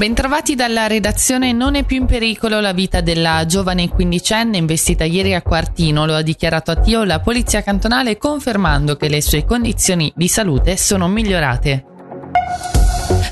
[0.00, 1.52] Bentrovati dalla redazione.
[1.52, 6.14] Non è più in pericolo la vita della giovane quindicenne investita ieri a Quartino, lo
[6.14, 11.06] ha dichiarato a Tio la polizia cantonale confermando che le sue condizioni di salute sono
[11.06, 11.84] migliorate.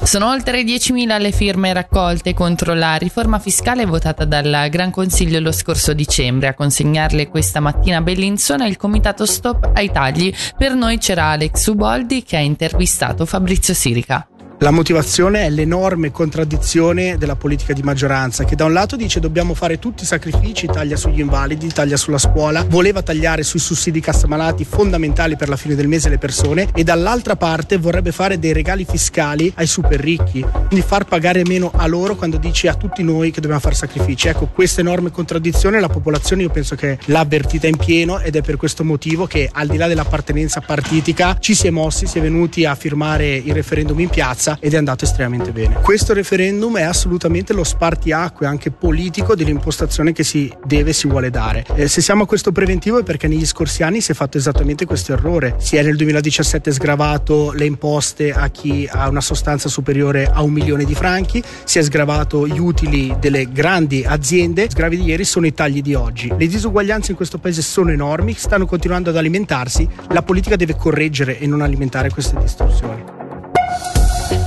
[0.02, 5.52] Sono oltre 10.000 le firme raccolte contro la riforma fiscale votata dal Gran Consiglio lo
[5.52, 6.48] scorso dicembre.
[6.48, 10.30] A consegnarle questa mattina a Bellinzona il comitato Stop ai tagli.
[10.54, 14.28] Per noi c'era Alex Uboldi che ha intervistato Fabrizio Sirica.
[14.60, 19.54] La motivazione è l'enorme contraddizione della politica di maggioranza che da un lato dice dobbiamo
[19.54, 24.26] fare tutti i sacrifici, taglia sugli invalidi, taglia sulla scuola, voleva tagliare sui sussidi cassa
[24.26, 28.52] malati fondamentali per la fine del mese le persone e dall'altra parte vorrebbe fare dei
[28.52, 33.04] regali fiscali ai super ricchi, quindi far pagare meno a loro quando dice a tutti
[33.04, 34.26] noi che dobbiamo fare sacrifici.
[34.26, 38.42] Ecco, questa enorme contraddizione la popolazione io penso che l'ha avvertita in pieno ed è
[38.42, 42.20] per questo motivo che al di là dell'appartenenza partitica ci si è mossi, si è
[42.20, 45.80] venuti a firmare il referendum in piazza Piazza ed è andato estremamente bene.
[45.82, 51.30] Questo referendum è assolutamente lo spartiacque anche politico dell'impostazione che si deve e si vuole
[51.30, 51.66] dare.
[51.74, 54.86] Eh, se siamo a questo preventivo è perché negli scorsi anni si è fatto esattamente
[54.86, 55.56] questo errore.
[55.58, 60.52] Si è nel 2017 sgravato le imposte a chi ha una sostanza superiore a un
[60.52, 65.46] milione di franchi, si è sgravato gli utili delle grandi aziende, sgravi di ieri sono
[65.46, 66.32] i tagli di oggi.
[66.36, 71.38] Le disuguaglianze in questo paese sono enormi, stanno continuando ad alimentarsi, la politica deve correggere
[71.38, 73.17] e non alimentare queste distruzioni.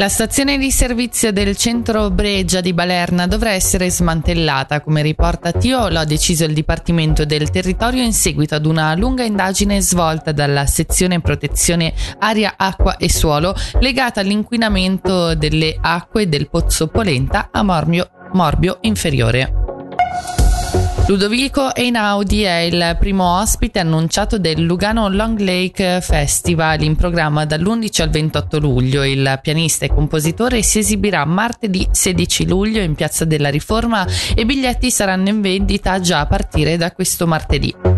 [0.02, 5.90] La stazione di servizio del centro Breggia di Balerna dovrà essere smantellata, come riporta Tio,
[5.90, 10.66] lo ha deciso il Dipartimento del Territorio in seguito ad una lunga indagine svolta dalla
[10.66, 18.10] sezione protezione aria, acqua e suolo legata all'inquinamento delle acque del Pozzo Polenta a Morbio,
[18.34, 20.41] Morbio inferiore.
[21.12, 28.02] Ludovico Einaudi è il primo ospite annunciato del Lugano Long Lake Festival in programma dall'11
[28.04, 29.04] al 28 luglio.
[29.04, 34.46] Il pianista e compositore si esibirà martedì 16 luglio in Piazza della Riforma e i
[34.46, 37.91] biglietti saranno in vendita già a partire da questo martedì.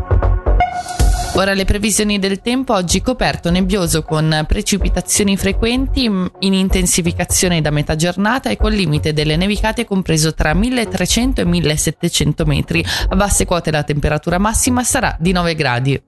[1.35, 7.95] Ora le previsioni del tempo, oggi coperto nebbioso con precipitazioni frequenti in intensificazione da metà
[7.95, 12.85] giornata e col limite delle nevicate compreso tra 1300 e 1700 metri.
[13.09, 16.01] A basse quote la temperatura massima sarà di 9 gradi.